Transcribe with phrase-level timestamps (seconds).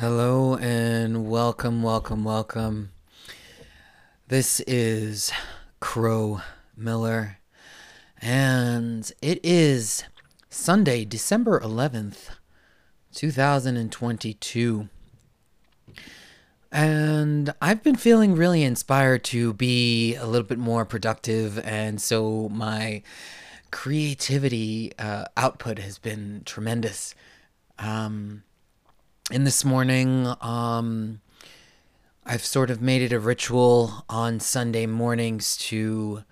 [0.00, 2.90] Hello and welcome, welcome, welcome.
[4.28, 5.30] This is
[5.78, 6.40] Crow
[6.74, 7.36] Miller,
[8.18, 10.04] and it is
[10.48, 12.30] Sunday, December 11th,
[13.12, 14.88] 2022.
[16.72, 22.48] And I've been feeling really inspired to be a little bit more productive, and so
[22.48, 23.02] my
[23.70, 27.14] creativity uh, output has been tremendous.
[27.78, 28.44] Um,
[29.32, 31.20] and this morning, um,
[32.26, 36.24] I've sort of made it a ritual on Sunday mornings to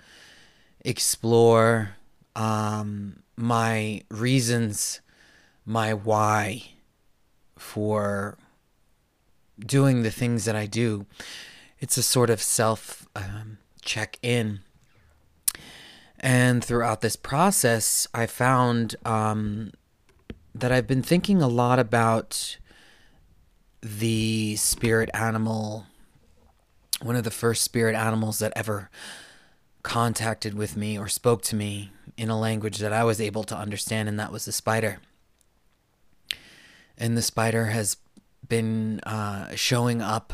[0.81, 1.97] explore
[2.35, 5.01] um, my reasons,
[5.65, 6.73] my why
[7.57, 8.37] for
[9.59, 11.07] doing the things that I do.
[11.79, 14.61] It's a sort of self um, check in.
[16.19, 19.71] And throughout this process, I found um,
[20.53, 22.57] that I've been thinking a lot about
[23.81, 25.87] the spirit animal,
[27.03, 28.91] one of the first spirit animals that ever
[29.83, 33.57] contacted with me or spoke to me in a language that I was able to
[33.57, 34.99] understand, and that was the spider.
[36.97, 37.97] And the spider has
[38.49, 40.33] been uh, showing up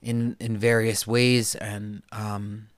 [0.00, 2.68] in in various ways, and um,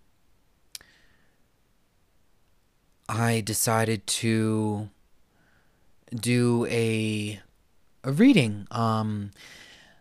[3.09, 4.89] I decided to
[6.13, 7.41] do a
[8.03, 8.67] a reading.
[8.71, 9.31] Um,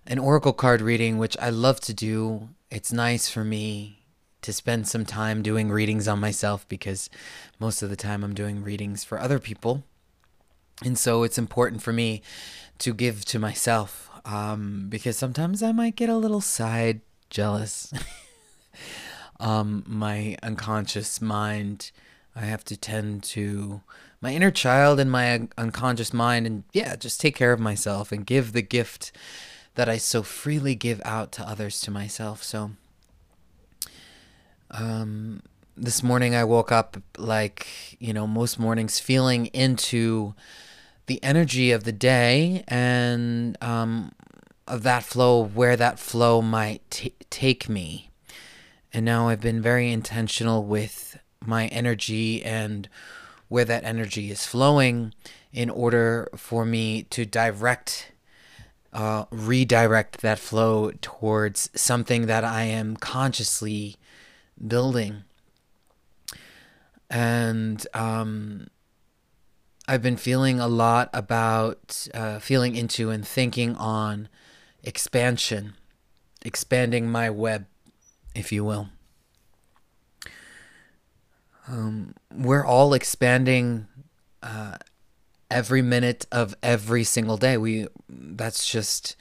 [0.08, 2.50] an oracle card reading, which I love to do.
[2.70, 4.06] It's nice for me
[4.42, 7.10] to spend some time doing readings on myself because
[7.60, 9.84] most of the time I'm doing readings for other people.
[10.84, 12.22] And so it's important for me
[12.80, 17.92] to give to myself um, because sometimes I might get a little side jealous.
[19.40, 21.92] um, my unconscious mind,
[22.36, 23.82] I have to tend to
[24.22, 28.26] my inner child and my unconscious mind and yeah, just take care of myself and
[28.26, 29.12] give the gift
[29.76, 32.44] that I so freely give out to others to myself.
[32.44, 32.72] So,
[34.72, 35.42] um,
[35.78, 37.68] this morning I woke up like,
[38.00, 40.34] you know, most mornings feeling into
[41.08, 44.12] the energy of the day and um,
[44.68, 48.10] of that flow, where that flow might t- take me.
[48.94, 52.88] And now I've been very intentional with my energy and
[53.50, 55.14] where that energy is flowing
[55.54, 58.12] in order for me to direct
[58.96, 63.98] uh, redirect that flow towards something that I am consciously
[64.66, 65.26] building.
[67.10, 68.68] And um,
[69.86, 74.30] I've been feeling a lot about uh, feeling into and thinking on
[74.82, 75.74] expansion,
[76.46, 77.66] expanding my web,
[78.34, 78.88] if you will.
[81.68, 83.88] Um, we're all expanding
[84.42, 84.78] uh,
[85.50, 87.58] every minute of every single day.
[87.58, 89.16] We that's just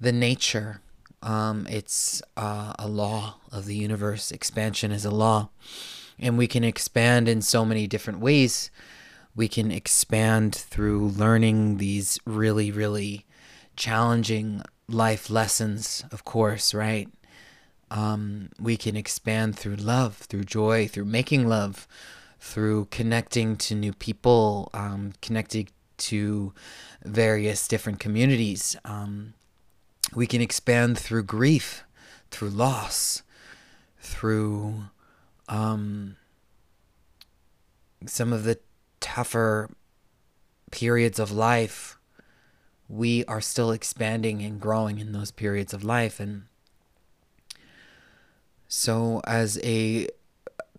[0.00, 0.80] the nature.
[1.22, 4.32] Um, it's uh, a law of the universe.
[4.32, 5.50] Expansion is a law,
[6.18, 8.70] and we can expand in so many different ways.
[9.34, 13.24] We can expand through learning these really, really
[13.76, 17.08] challenging life lessons, of course, right?
[17.90, 21.86] Um, we can expand through love, through joy, through making love,
[22.42, 26.52] through connecting to new people, um, connecting to
[27.04, 28.76] various different communities.
[28.84, 29.34] Um,
[30.12, 31.84] we can expand through grief,
[32.32, 33.22] through loss,
[34.00, 34.86] through
[35.48, 36.16] um,
[38.06, 38.58] some of the
[38.98, 39.70] tougher
[40.72, 41.96] periods of life.
[42.88, 46.18] We are still expanding and growing in those periods of life.
[46.18, 46.42] And
[48.66, 50.08] so, as a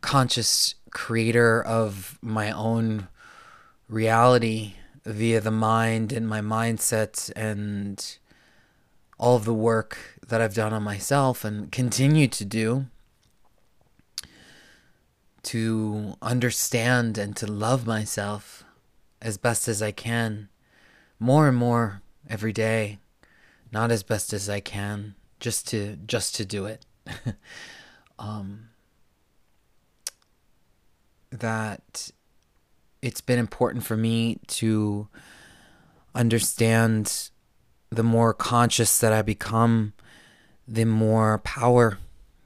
[0.01, 3.07] conscious creator of my own
[3.89, 4.73] reality
[5.05, 8.17] via the mind and my mindset and
[9.19, 12.85] all of the work that I've done on myself and continue to do
[15.43, 18.63] to understand and to love myself
[19.21, 20.47] as best as I can
[21.19, 22.99] more and more every day
[23.73, 26.85] not as best as I can just to just to do it.
[28.19, 28.69] Um
[31.39, 32.11] that
[33.01, 35.07] it's been important for me to
[36.15, 37.29] understand
[37.89, 39.93] the more conscious that I become,
[40.67, 41.97] the more power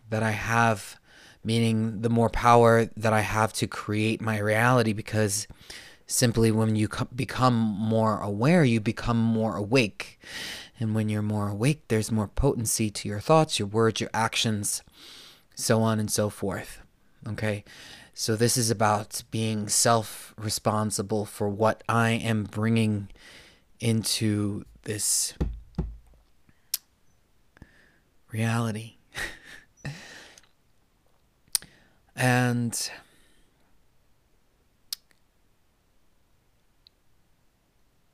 [0.10, 1.00] that I have,
[1.44, 5.48] meaning the more power that I have to create my reality because
[6.08, 10.20] simply when you become more aware, you become more awake.
[10.80, 14.84] And when you're more awake, there's more potency to your thoughts, your words, your actions,
[15.56, 16.82] so on and so forth.
[17.28, 17.64] Okay.
[18.20, 23.10] So, this is about being self responsible for what I am bringing
[23.80, 25.36] into this
[28.32, 28.96] reality.
[32.16, 32.90] and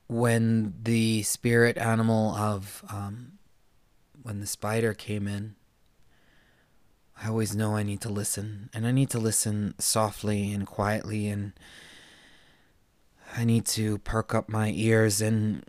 [0.07, 3.39] when the spirit animal of um,
[4.21, 5.55] when the spider came in,
[7.21, 11.27] I always know I need to listen, and I need to listen softly and quietly,
[11.27, 11.53] and
[13.35, 15.63] I need to perk up my ears in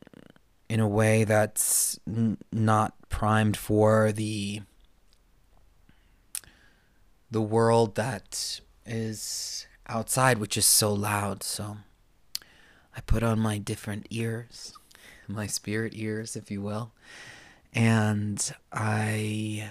[0.69, 4.63] in a way that's n- not primed for the
[7.31, 11.43] the world that is outside, which is so loud.
[11.43, 11.79] So
[12.97, 14.73] I put on my different ears,
[15.29, 16.93] my spirit ears, if you will,
[17.73, 19.71] and I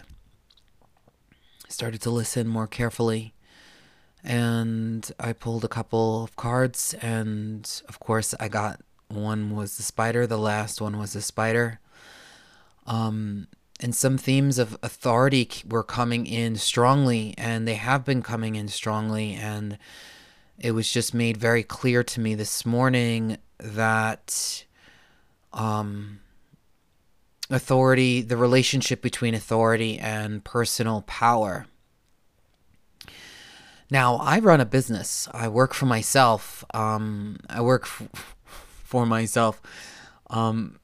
[1.74, 3.34] started to listen more carefully.
[4.24, 8.80] And I pulled a couple of cards, and of course, I got
[9.10, 11.80] one was the spider, the last one was the spider.
[12.88, 13.48] Um,
[13.80, 18.70] and some themes of authority were coming in strongly, and they have been coming in
[18.70, 19.34] strongly.
[19.34, 19.78] And
[20.58, 24.64] it was just made very clear to me this morning that
[25.52, 26.20] um,
[27.54, 31.68] authority, the relationship between authority and personal power.
[33.92, 35.28] Now, I run a business.
[35.32, 36.66] I work for myself.
[36.74, 39.62] Um, I work f- for myself.
[40.32, 40.80] Um,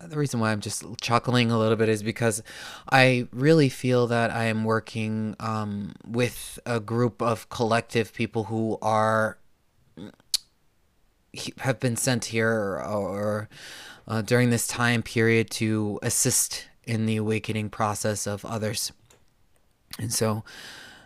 [0.00, 2.42] the reason why I'm just chuckling a little bit is because
[2.90, 8.76] I really feel that I am working um, with a group of collective people who
[8.82, 9.38] are
[11.58, 13.48] have been sent here or, or
[14.08, 18.92] uh, during this time period to assist in the awakening process of others.
[19.98, 20.44] And so,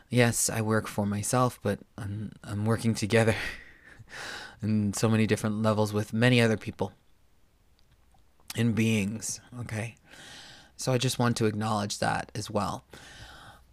[0.08, 3.34] yes, I work for myself, but I'm, I'm working together
[4.62, 6.92] in so many different levels with many other people
[8.56, 9.40] and beings.
[9.60, 9.96] Okay.
[10.76, 12.84] So I just want to acknowledge that as well.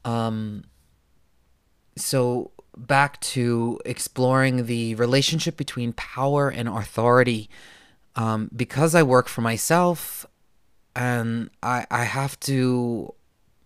[0.06, 0.66] Um,
[1.96, 7.50] so back to exploring the relationship between power and authority
[8.18, 10.26] um, because I work for myself
[10.96, 13.14] and I I have to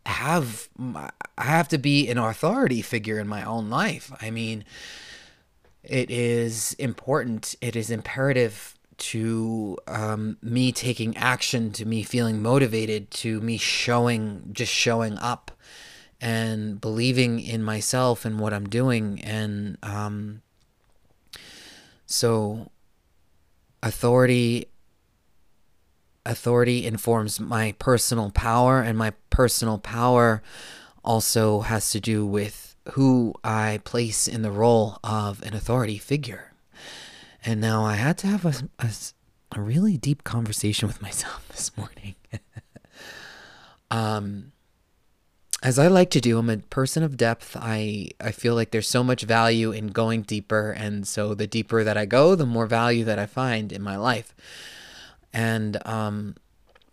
[0.06, 4.12] have I have to be an authority figure in my own life.
[4.22, 4.66] I mean,
[5.84, 7.56] it is important.
[7.62, 14.50] It is imperative to um, me taking action, to me feeling motivated, to me showing
[14.52, 15.50] just showing up
[16.20, 20.44] and believing in myself and what I'm doing and um,
[22.06, 22.70] so
[23.84, 24.68] authority
[26.26, 30.42] authority informs my personal power and my personal power
[31.04, 36.54] also has to do with who I place in the role of an authority figure.
[37.44, 38.90] And now I had to have a, a,
[39.54, 42.16] a really deep conversation with myself this morning.
[43.92, 44.51] um,
[45.64, 47.56] as I like to do, I'm a person of depth.
[47.60, 50.72] I, I feel like there's so much value in going deeper.
[50.72, 53.96] And so the deeper that I go, the more value that I find in my
[53.96, 54.34] life.
[55.32, 56.36] And um,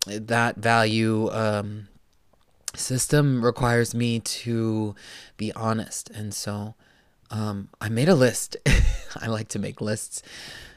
[0.05, 1.87] that value um,
[2.75, 4.95] system requires me to
[5.37, 6.11] be honest.
[6.11, 6.75] And so
[7.31, 8.55] um, I made a list.
[9.15, 10.21] I like to make lists.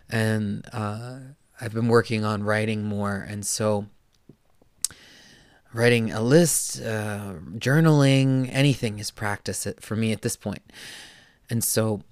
[0.08, 1.18] And uh,
[1.60, 3.16] I've been working on writing more.
[3.28, 3.86] And so
[5.72, 10.62] writing a list, uh, journaling, anything is practice for me at this point.
[11.48, 12.02] And so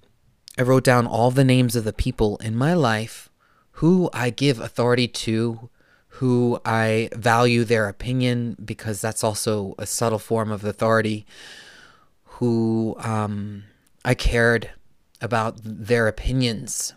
[0.58, 3.28] I wrote down all the names of the people in my life
[3.72, 5.70] who I give authority to,
[6.14, 11.24] who I value their opinion because that's also a subtle form of authority,
[12.24, 13.64] who um,
[14.04, 14.70] I cared
[15.20, 16.94] about their opinions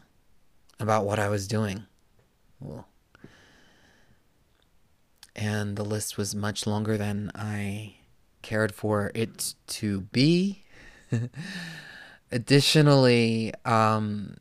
[0.79, 1.86] about what I was doing.
[2.60, 2.88] Well,
[5.36, 7.96] and the list was much longer than I
[8.42, 10.63] cared for it to be.
[12.32, 14.36] Additionally, um,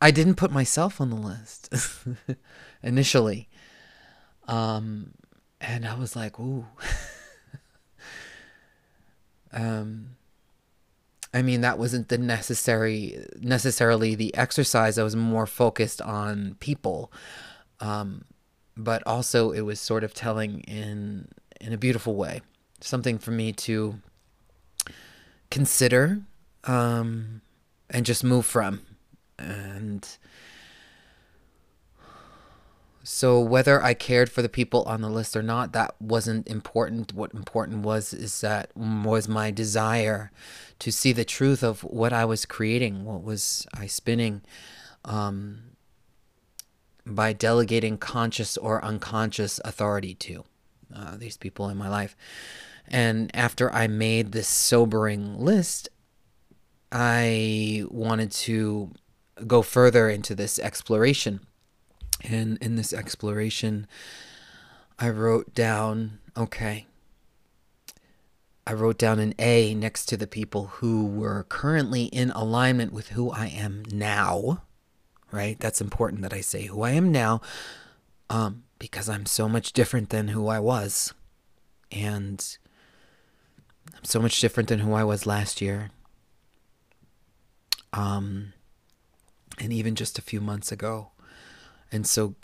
[0.00, 1.72] I didn't put myself on the list
[2.82, 3.48] initially.
[4.46, 5.12] Um,
[5.60, 6.66] and I was like, ooh.
[9.52, 10.16] um,
[11.32, 14.96] I mean, that wasn't the necessary necessarily the exercise.
[14.96, 17.12] I was more focused on people.
[17.80, 18.24] Um,
[18.76, 21.28] but also it was sort of telling in
[21.60, 22.42] in a beautiful way.
[22.80, 24.00] Something for me to
[25.50, 26.20] consider
[26.64, 27.40] um,
[27.88, 28.82] and just move from.
[29.38, 30.06] And
[33.02, 37.12] so whether I cared for the people on the list or not, that wasn't important.
[37.14, 40.32] What important was is that was my desire
[40.80, 44.42] to see the truth of what I was creating, what was I spinning.
[45.04, 45.65] Um,
[47.06, 50.44] by delegating conscious or unconscious authority to.
[50.94, 52.16] uh, these people in my life.
[52.88, 55.88] And after I made this sobering list,
[56.92, 58.92] I wanted to
[59.46, 61.40] go further into this exploration.
[62.22, 63.86] And in this exploration,
[64.98, 66.86] I wrote down okay,
[68.66, 73.08] I wrote down an A next to the people who were currently in alignment with
[73.08, 74.62] who I am now.
[75.32, 75.58] Right?
[75.58, 77.40] That's important that I say who I am now
[78.30, 81.12] um, because I'm so much different than who I was.
[81.90, 82.44] And
[83.94, 85.90] I'm so much different than who I was last year.
[87.92, 88.52] Um,
[89.58, 91.10] and even just a few months ago.
[91.90, 92.34] And so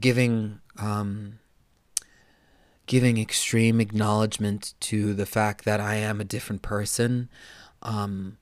[0.00, 1.38] giving um,
[2.86, 7.28] giving extreme acknowledgement to the fact that I am a different person.
[7.82, 8.38] Um,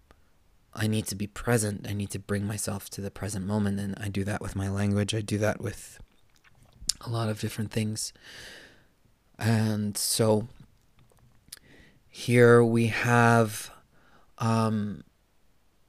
[0.74, 1.86] I need to be present.
[1.88, 3.78] I need to bring myself to the present moment.
[3.78, 5.14] And I do that with my language.
[5.14, 6.00] I do that with
[7.00, 8.12] a lot of different things.
[9.38, 10.48] And so
[12.08, 13.70] here we have
[14.38, 15.04] um,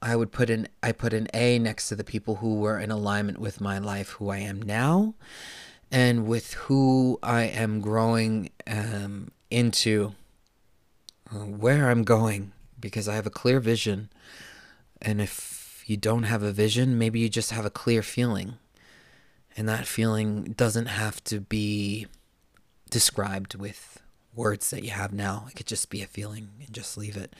[0.03, 2.91] I would put an I put an A next to the people who were in
[2.91, 5.15] alignment with my life, who I am now,
[5.91, 10.13] and with who I am growing um, into,
[11.31, 14.09] uh, where I'm going, because I have a clear vision.
[15.03, 18.55] And if you don't have a vision, maybe you just have a clear feeling.
[19.55, 22.07] And that feeling doesn't have to be
[22.89, 24.01] described with
[24.33, 25.45] words that you have now.
[25.49, 27.35] It could just be a feeling and just leave it.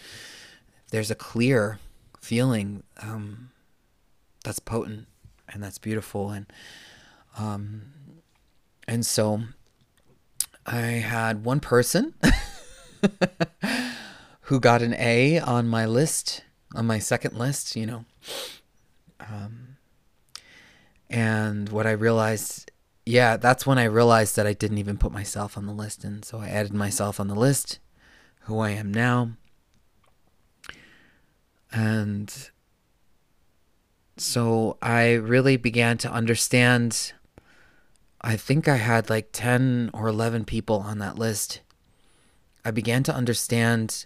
[0.86, 1.79] If there's a clear
[2.20, 3.50] feeling um,
[4.43, 5.08] that's potent
[5.50, 6.29] and that's beautiful.
[6.29, 6.46] And
[7.38, 7.84] um,
[8.88, 9.41] and so
[10.65, 12.13] I had one person
[14.41, 16.43] who got an A on my list,
[16.74, 18.06] on my second list, you know.
[19.20, 19.77] Um,
[21.10, 22.72] and what I realized,
[23.06, 26.03] yeah, that's when I realized that I didn't even put myself on the list.
[26.03, 27.80] And so I added myself on the list,
[28.42, 29.32] who I am now.
[31.72, 32.50] And
[34.18, 37.13] so I really began to understand
[38.24, 41.60] I think I had like 10 or 11 people on that list.
[42.63, 44.06] I began to understand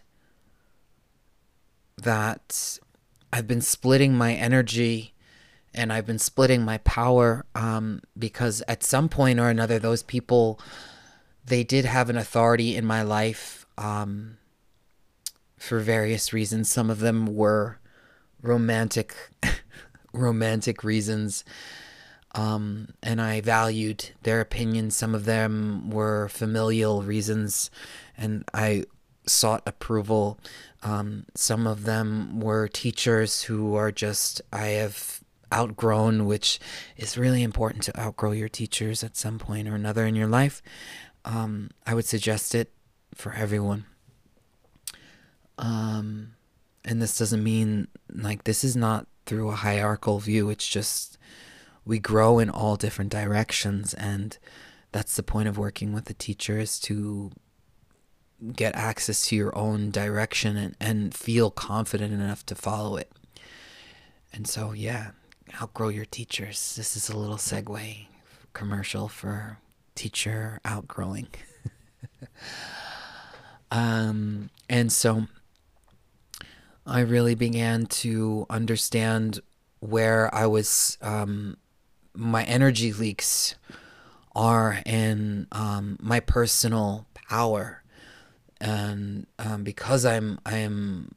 [1.98, 2.80] that
[3.32, 5.14] I've been splitting my energy
[5.74, 10.60] and I've been splitting my power um, because at some point or another, those people,
[11.46, 14.38] they did have an authority in my life um,
[15.58, 16.70] for various reasons.
[16.70, 17.80] Some of them were
[18.42, 19.16] romantic,
[20.14, 21.44] romantic reasons
[22.38, 24.96] um, and I valued their opinions.
[24.96, 27.72] Some of them were familial reasons,
[28.16, 28.86] and I
[29.26, 30.40] sought approval.
[30.84, 35.22] Um, some of them were teachers who are just, I have
[35.54, 36.60] outgrown, which
[36.98, 40.62] is really important to outgrow your teachers at some point or another in your life.
[41.26, 42.72] Um, I would suggest it
[43.16, 43.86] for everyone.
[45.58, 46.34] Um,
[46.86, 51.18] and this doesn't mean like this is not through a hierarchical view, it's just
[51.86, 54.38] we grow in all different directions and
[54.92, 57.32] that's the point of working with the teacher is to
[58.56, 63.12] get access to your own direction and, and feel confident enough to follow it.
[64.34, 65.12] And so yeah
[65.62, 66.76] outgrow your teachers.
[66.76, 68.08] This is a little segue
[68.54, 69.60] commercial for
[69.96, 71.28] teacher outgrowing.
[73.70, 75.28] Um, and so
[76.86, 79.42] i really began to understand
[79.82, 81.58] where i was um,
[82.14, 83.56] my energy leaks
[84.38, 87.84] are in um, my personal power,
[88.60, 91.16] and um, because I'm I'm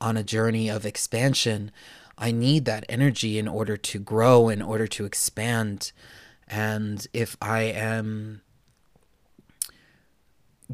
[0.00, 1.70] on a journey of expansion,
[2.18, 5.92] I need that energy in order to grow, in order to expand,
[6.48, 8.42] and if I am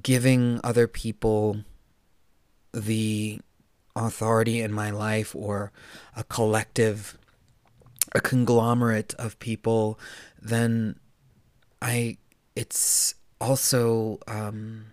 [0.00, 1.64] giving other people
[2.72, 3.40] the
[3.94, 5.70] authority in my life or
[6.16, 7.18] a collective
[8.14, 9.98] a conglomerate of people,
[10.40, 10.98] then
[11.80, 12.18] I
[12.54, 14.86] it's also um,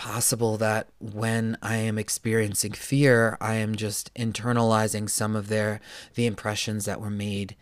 [0.00, 5.80] possible that when I am experiencing fear, I am just internalizing some of their
[6.14, 7.54] the impressions that were made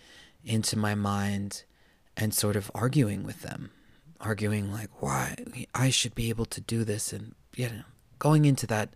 [0.45, 1.65] into my mind
[2.17, 3.71] and sort of arguing with them,
[4.21, 5.35] arguing like why
[5.75, 7.83] I should be able to do this and you know
[8.19, 8.91] going into that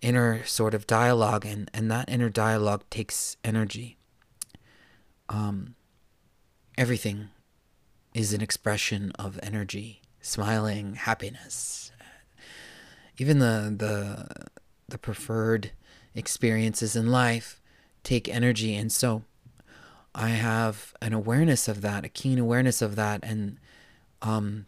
[0.00, 3.96] inner sort of dialogue and and that inner dialogue takes energy
[5.28, 5.74] um,
[6.78, 7.30] everything
[8.14, 11.92] is an expression of energy, smiling, happiness.
[13.18, 14.48] Even the the
[14.88, 15.70] the preferred
[16.14, 17.60] experiences in life
[18.02, 19.22] take energy, and so
[20.14, 23.58] I have an awareness of that, a keen awareness of that, and
[24.22, 24.66] um,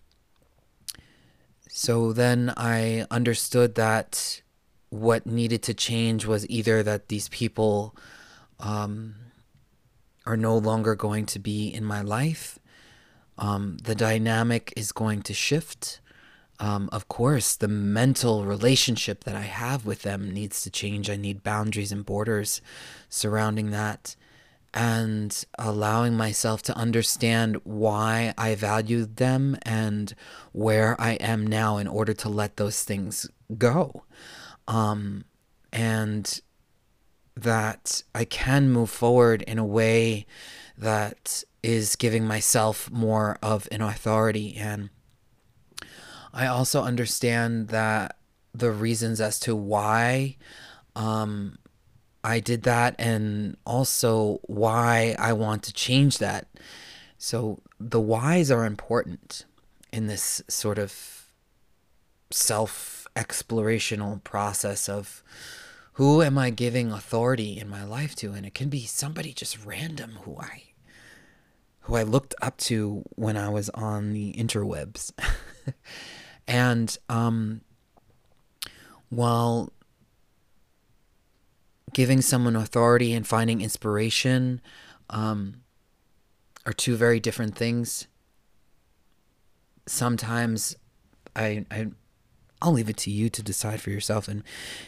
[1.69, 4.43] So then I understood that
[4.91, 7.95] what needed to change was either that these people
[8.59, 9.15] um,
[10.27, 12.59] are no longer going to be in my life,
[13.39, 16.01] um, the dynamic is going to shift.
[16.61, 21.09] Um, of course, the mental relationship that I have with them needs to change.
[21.09, 22.61] I need boundaries and borders
[23.09, 24.17] surrounding that
[24.75, 30.15] and allowing myself to understand why I value them and
[30.53, 34.05] where I am now in order to let those things go.
[34.67, 35.25] Um,
[35.73, 36.41] and
[37.35, 40.27] that I can move forward in a way
[40.77, 44.57] that is giving myself more of an authority.
[44.57, 44.91] And
[46.33, 48.17] I also understand that
[48.55, 50.37] the reasons as to why
[50.97, 51.59] um,
[52.25, 56.49] I did that and also why I want to change that.
[57.17, 59.45] So the whys are important
[59.93, 61.27] in this sort of
[62.31, 65.23] self explorational process of
[65.95, 68.33] who am I giving authority in my life to?
[68.33, 70.63] And it can be somebody just random who I
[71.81, 75.11] who I looked up to when I was on the interwebs.
[76.49, 77.61] and um,
[79.11, 79.71] while
[81.93, 84.61] giving someone authority and finding inspiration
[85.11, 85.63] um,
[86.67, 88.09] are two very different things.
[89.87, 90.77] Sometimes
[91.37, 91.89] I, I
[92.61, 94.27] I'll leave it to you to decide for yourself.
[94.27, 94.43] And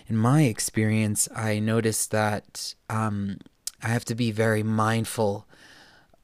[0.08, 3.38] in my experience, I noticed that um,
[3.82, 5.46] I have to be very mindful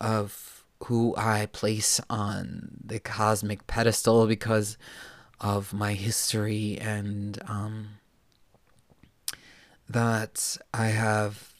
[0.01, 4.77] of who I place on the cosmic pedestal because
[5.41, 7.89] of my history and um,
[9.89, 11.53] that I have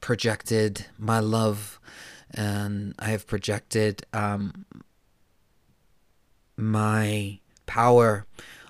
[0.00, 1.80] projected my love
[2.32, 4.66] and I have projected um,
[6.56, 8.26] my power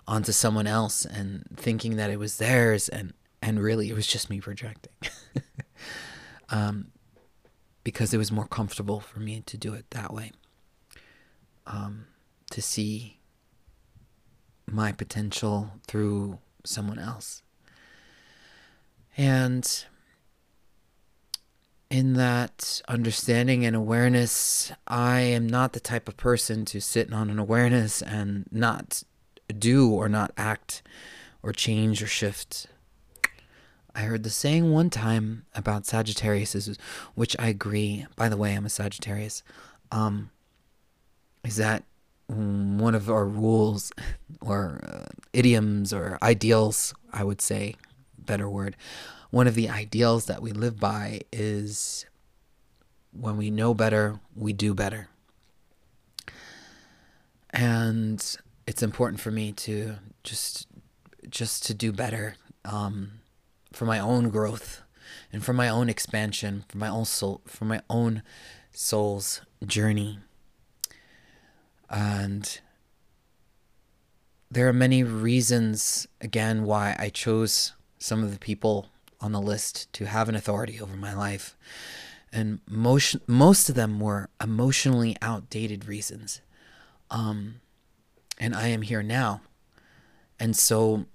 [0.06, 4.30] onto someone else and thinking that it was theirs and and really it was just
[4.30, 4.92] me projecting.
[6.50, 6.92] Um,
[7.84, 10.30] because it was more comfortable for me to do it that way.
[11.66, 12.06] Um,
[12.50, 13.18] to see
[14.66, 17.42] my potential through someone else
[19.16, 19.84] and
[21.90, 27.30] in that understanding and awareness, I am not the type of person to sit on
[27.30, 29.04] an awareness and not
[29.56, 30.82] do or not act
[31.42, 32.66] or change or shift.
[33.94, 36.76] I heard the saying one time about Sagittarius,
[37.14, 38.06] which I agree.
[38.16, 39.44] By the way, I'm a Sagittarius.
[39.92, 40.30] Um,
[41.44, 41.84] is that
[42.26, 43.92] one of our rules
[44.40, 46.94] or uh, idioms or ideals?
[47.12, 47.76] I would say,
[48.18, 48.76] better word,
[49.30, 52.06] one of the ideals that we live by is
[53.12, 55.08] when we know better, we do better.
[57.50, 60.66] And it's important for me to just
[61.28, 63.20] just to do better um,
[63.72, 64.82] for my own growth
[65.32, 68.22] and for my own expansion, for my own soul, for my own
[68.72, 70.18] soul's journey.
[71.90, 72.60] And
[74.50, 78.88] there are many reasons, again, why I chose some of the people
[79.20, 81.56] on the list to have an authority over my life.
[82.32, 86.40] And most, most of them were emotionally outdated reasons.
[87.10, 87.60] Um,
[88.38, 89.40] and I am here now.
[90.38, 91.06] And so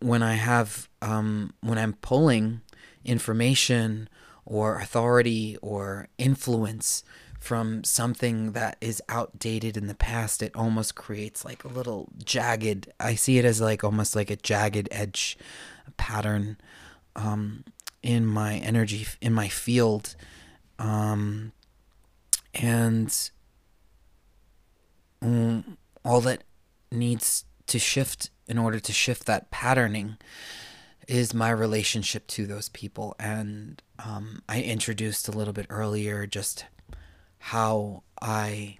[0.00, 2.60] when I have, um, when I'm pulling
[3.04, 4.08] information
[4.44, 7.04] or authority or influence
[7.42, 12.88] from something that is outdated in the past, it almost creates like a little jagged.
[13.00, 15.36] I see it as like almost like a jagged edge
[15.96, 16.56] pattern
[17.16, 17.64] um,
[18.00, 20.14] in my energy, in my field.
[20.78, 21.50] Um,
[22.54, 23.30] and
[25.20, 26.44] um, all that
[26.92, 30.16] needs to shift in order to shift that patterning
[31.08, 33.16] is my relationship to those people.
[33.18, 36.66] And um, I introduced a little bit earlier just
[37.46, 38.78] how I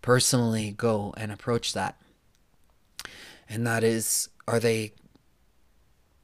[0.00, 2.00] personally go and approach that.
[3.46, 4.92] And that is, are they,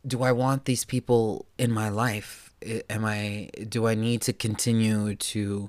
[0.06, 2.50] do I want these people in my life?
[2.88, 5.68] Am I, do I need to continue to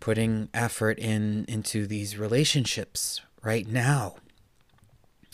[0.00, 4.16] putting effort in into these relationships right now?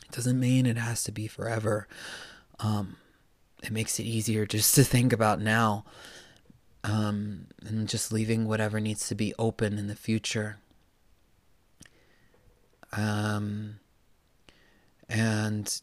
[0.05, 1.89] It doesn't mean it has to be forever.
[2.61, 2.97] Um,
[3.63, 5.87] it makes it easier just to think about now
[6.85, 10.59] um, and just leaving whatever needs to be open in the future.
[12.93, 13.81] Um,
[15.09, 15.81] and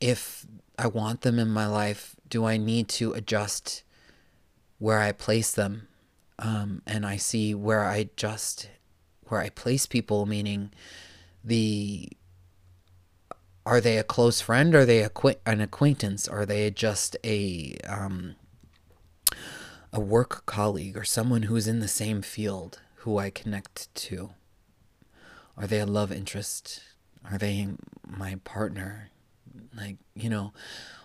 [0.00, 0.46] if
[0.78, 3.82] I want them in my life, do I need to adjust
[4.78, 5.88] where I place them?
[6.38, 8.68] Um, and I see where I just
[9.24, 10.72] where I place people, meaning
[11.44, 12.08] the
[13.66, 14.74] are they a close friend?
[14.74, 15.06] Are they
[15.46, 16.26] an acquaintance?
[16.26, 18.36] Are they just a um,
[19.92, 24.30] a work colleague or someone who's in the same field who I connect to?
[25.56, 26.82] Are they a love interest?
[27.30, 27.68] Are they
[28.06, 29.10] my partner?
[29.76, 30.52] Like, you know,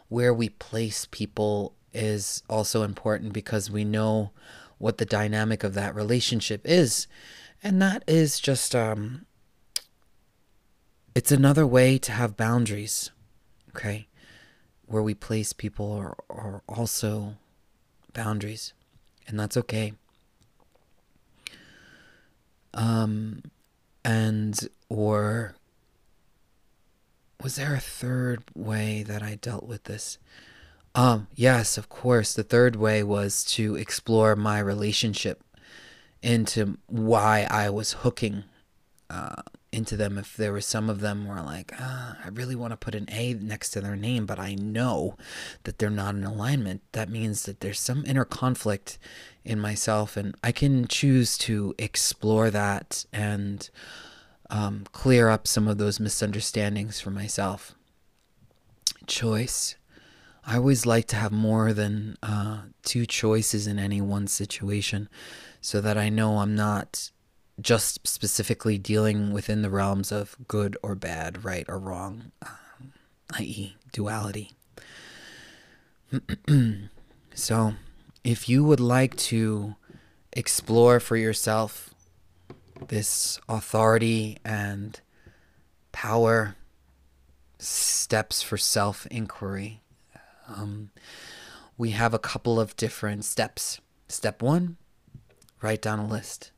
[0.07, 4.31] where we place people is also important because we know
[4.77, 7.07] what the dynamic of that relationship is.
[7.63, 9.25] And that is just um
[11.15, 13.11] it's another way to have boundaries,
[13.69, 14.07] okay?
[14.85, 17.35] Where we place people are, are also
[18.15, 18.73] boundaries,
[19.27, 19.93] and that's okay.
[22.73, 23.43] Um,
[24.03, 25.55] and or
[27.41, 30.17] was there a third way that I dealt with this?
[30.95, 32.33] Um, yes, of course.
[32.33, 35.43] The third way was to explore my relationship
[36.23, 38.45] into why I was hooking
[39.09, 39.43] uh,
[39.75, 40.17] into them.
[40.17, 43.07] If there were some of them were like, ah, I really want to put an
[43.11, 45.17] A next to their name, but I know
[45.63, 46.81] that they're not in alignment.
[46.93, 48.97] That means that there's some inner conflict
[49.43, 53.69] in myself, and I can choose to explore that and
[54.49, 57.75] um, clear up some of those misunderstandings for myself.
[59.05, 59.75] Choice.
[60.47, 65.09] I always like to have more than uh, two choices in any one situation
[65.59, 67.11] so that I know I'm not
[67.59, 72.93] just specifically dealing within the realms of good or bad, right or wrong, um,
[73.33, 74.51] i.e., duality.
[77.33, 77.73] so,
[78.23, 79.75] if you would like to
[80.33, 81.93] explore for yourself
[82.87, 84.99] this authority and
[85.91, 86.55] power
[87.57, 89.81] steps for self inquiry,
[90.47, 90.91] um,
[91.77, 93.79] we have a couple of different steps.
[94.07, 94.77] Step one,
[95.61, 96.51] write down a list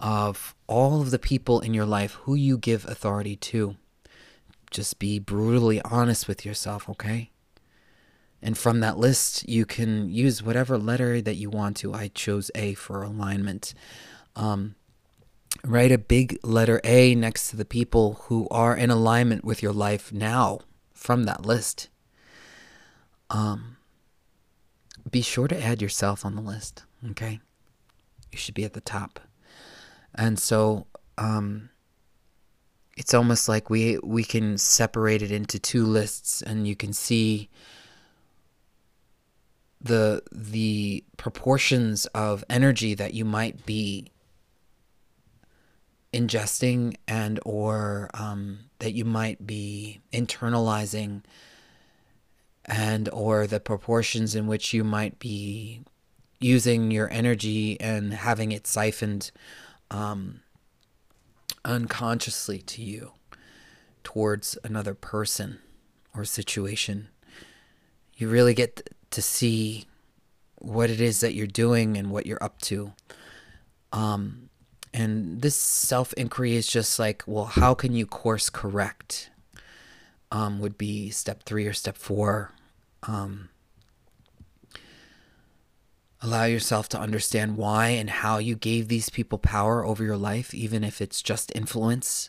[0.00, 3.76] of all of the people in your life who you give authority to.
[4.70, 7.30] Just be brutally honest with yourself, okay?
[8.40, 11.92] And from that list, you can use whatever letter that you want to.
[11.92, 13.74] I chose A for alignment.
[14.34, 14.74] Um,
[15.64, 19.72] write a big letter A next to the people who are in alignment with your
[19.72, 20.60] life now
[20.94, 21.90] from that list.
[23.28, 23.76] Um,
[25.10, 27.40] be sure to add yourself on the list, okay?
[28.32, 29.20] You should be at the top
[30.14, 30.86] and so
[31.18, 31.70] um,
[32.96, 37.48] it's almost like we we can separate it into two lists, and you can see
[39.80, 44.10] the the proportions of energy that you might be
[46.12, 51.22] ingesting and or um, that you might be internalizing
[52.66, 55.82] and or the proportions in which you might be
[56.40, 59.30] using your energy and having it siphoned
[59.90, 60.40] um,
[61.64, 63.12] unconsciously to you
[64.02, 65.58] towards another person
[66.14, 67.08] or situation.
[68.16, 69.86] You really get to see
[70.56, 72.92] what it is that you're doing and what you're up to.
[73.92, 74.50] Um,
[74.92, 79.30] and this self inquiry is just like, well, how can you course correct?
[80.32, 82.52] Um, would be step three or step four.
[83.02, 83.48] Um,
[86.22, 90.52] Allow yourself to understand why and how you gave these people power over your life,
[90.52, 92.28] even if it's just influence,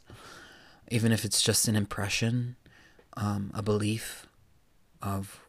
[0.90, 2.56] even if it's just an impression,
[3.18, 4.28] um, a belief
[5.02, 5.42] of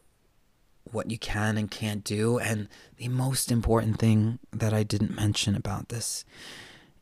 [0.83, 2.37] what you can and can't do.
[2.37, 6.25] And the most important thing that I didn't mention about this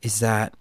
[0.01, 0.53] is that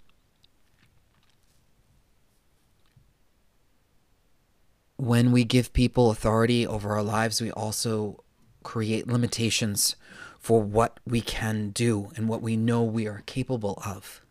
[4.97, 8.23] when we give people authority over our lives, we also
[8.63, 9.95] create limitations
[10.41, 14.21] for what we can do and what we know we are capable of.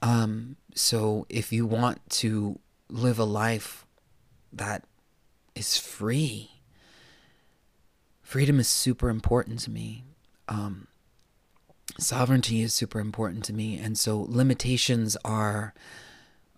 [0.00, 3.84] Um, so if you want to live a life
[4.52, 4.84] that
[5.56, 6.52] is free,
[8.22, 10.04] freedom is super important to me.
[10.48, 10.86] Um,
[11.98, 13.78] sovereignty is super important to me.
[13.78, 15.74] And so limitations are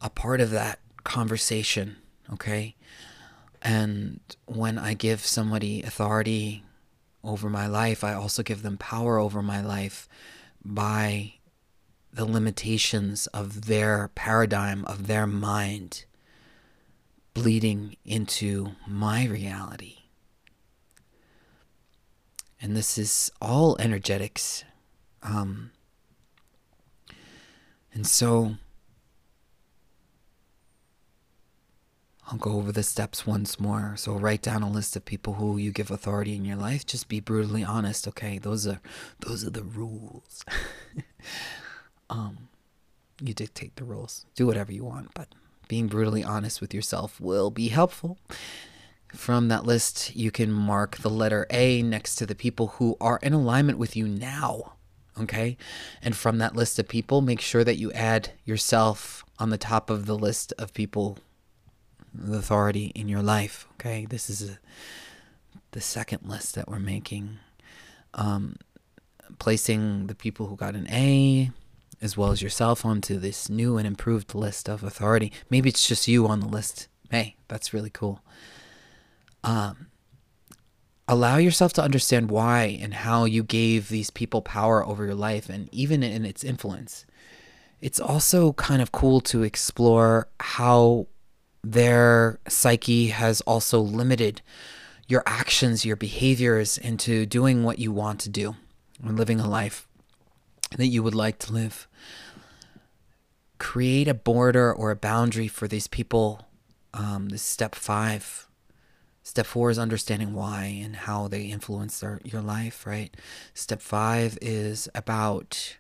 [0.03, 1.97] a part of that conversation,
[2.33, 2.77] okay?
[3.63, 6.64] And when I give somebody authority
[7.25, 10.09] over my life, I also give them power over my life
[10.65, 11.35] by
[12.13, 16.05] the limitations of their paradigm, of their mind,
[17.35, 19.99] bleeding into my reality.
[22.61, 24.65] And this is all energetics.
[25.23, 25.73] Um,
[27.93, 28.57] and so
[32.35, 33.95] I'll go over the steps once more.
[33.97, 36.85] So write down a list of people who you give authority in your life.
[36.85, 38.39] Just be brutally honest, okay?
[38.39, 38.81] Those are
[39.21, 40.45] those are the rules.
[42.11, 42.49] um
[43.21, 44.27] you dictate the rules.
[44.35, 45.29] Do whatever you want, but
[45.69, 48.19] being brutally honest with yourself will be helpful.
[49.15, 53.21] From that list, you can mark the letter A next to the people who are
[53.23, 54.73] in alignment with you now.
[55.21, 55.57] Okay.
[56.03, 59.89] And from that list of people, make sure that you add yourself on the top
[59.89, 61.19] of the list of people,
[62.15, 63.67] the authority in your life.
[63.75, 64.07] Okay.
[64.07, 64.59] This is a,
[65.73, 67.39] the second list that we're making.
[68.15, 68.57] Um,
[69.39, 71.51] placing the people who got an A
[72.01, 75.33] as well as yourself onto this new and improved list of authority.
[75.49, 76.89] Maybe it's just you on the list.
[77.11, 78.21] Hey, that's really cool.
[79.43, 79.87] Um,
[81.09, 85.49] allow yourself to understand why and how you gave these people power over your life
[85.49, 87.07] and even in its influence.
[87.81, 91.07] It's also kind of cool to explore how
[91.65, 94.43] their psyche has also limited
[95.07, 98.57] your actions, your behaviors into doing what you want to do
[99.03, 99.87] and living a life
[100.77, 101.87] that you would like to live.
[103.59, 106.49] Create a border or a boundary for these people.
[106.93, 108.49] Um, this step five
[109.27, 113.17] Step four is understanding why and how they influence their, your life, right?
[113.55, 115.77] Step five is about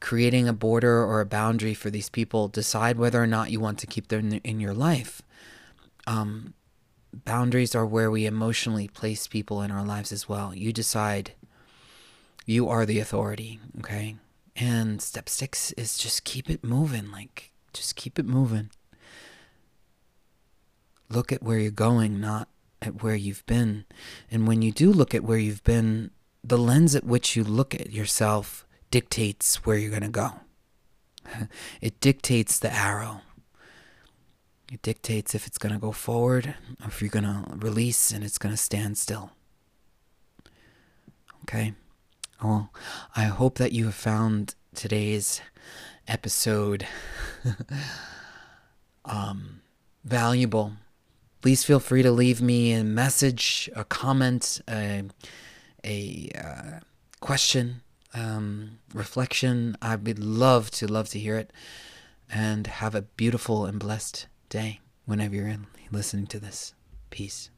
[0.00, 2.48] creating a border or a boundary for these people.
[2.48, 5.22] Decide whether or not you want to keep them in your life.
[6.06, 6.54] Um,
[7.12, 10.54] boundaries are where we emotionally place people in our lives as well.
[10.54, 11.32] You decide
[12.46, 14.16] you are the authority, okay?
[14.56, 17.12] And step six is just keep it moving.
[17.12, 18.70] Like, just keep it moving
[21.10, 22.48] look at where you're going, not
[22.80, 23.84] at where you've been.
[24.30, 27.74] And when you do look at where you've been, the lens at which you look
[27.74, 30.30] at yourself dictates where you're going to go.
[31.80, 33.22] It dictates the arrow.
[34.72, 38.24] It dictates if it's going to go forward or if you're going to release and
[38.24, 39.30] it's going to stand still.
[41.42, 41.74] Okay?
[42.42, 42.70] Well,
[43.16, 45.40] I hope that you have found today's
[46.08, 46.86] episode
[49.04, 49.60] um,
[50.04, 50.72] valuable
[51.40, 55.02] please feel free to leave me a message, a comment, a,
[55.84, 56.80] a uh,
[57.20, 57.82] question,
[58.14, 59.76] um, reflection.
[59.80, 61.52] I would love to love to hear it.
[62.32, 65.56] And have a beautiful and blessed day whenever you're
[65.90, 66.74] listening to this.
[67.10, 67.50] Peace.